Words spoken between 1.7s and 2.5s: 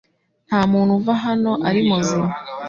muzima.